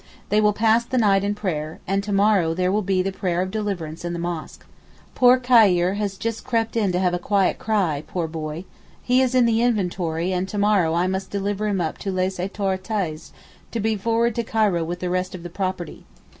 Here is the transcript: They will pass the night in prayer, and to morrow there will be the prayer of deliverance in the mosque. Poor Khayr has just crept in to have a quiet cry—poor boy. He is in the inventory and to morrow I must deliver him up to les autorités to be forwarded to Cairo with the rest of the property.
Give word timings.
They 0.29 0.41
will 0.41 0.51
pass 0.51 0.83
the 0.83 0.97
night 0.97 1.23
in 1.23 1.35
prayer, 1.35 1.79
and 1.85 2.01
to 2.03 2.11
morrow 2.11 2.55
there 2.55 2.71
will 2.71 2.81
be 2.81 3.03
the 3.03 3.11
prayer 3.11 3.43
of 3.43 3.51
deliverance 3.51 4.03
in 4.03 4.13
the 4.13 4.17
mosque. 4.17 4.65
Poor 5.13 5.37
Khayr 5.37 5.93
has 5.97 6.17
just 6.17 6.43
crept 6.43 6.75
in 6.75 6.91
to 6.93 6.97
have 6.97 7.13
a 7.13 7.19
quiet 7.19 7.59
cry—poor 7.59 8.27
boy. 8.27 8.65
He 9.03 9.21
is 9.21 9.35
in 9.35 9.45
the 9.45 9.61
inventory 9.61 10.31
and 10.33 10.49
to 10.49 10.57
morrow 10.57 10.95
I 10.95 11.05
must 11.05 11.29
deliver 11.29 11.67
him 11.67 11.79
up 11.79 11.99
to 11.99 12.11
les 12.11 12.37
autorités 12.39 13.29
to 13.69 13.79
be 13.79 13.95
forwarded 13.95 14.33
to 14.37 14.43
Cairo 14.43 14.83
with 14.83 15.01
the 15.01 15.09
rest 15.11 15.35
of 15.35 15.43
the 15.43 15.51
property. 15.51 16.03